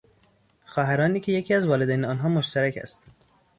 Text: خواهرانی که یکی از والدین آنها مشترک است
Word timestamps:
خواهرانی 0.65 1.19
که 1.19 1.31
یکی 1.31 1.53
از 1.53 1.65
والدین 1.67 2.05
آنها 2.05 2.29
مشترک 2.29 2.77
است 2.81 3.01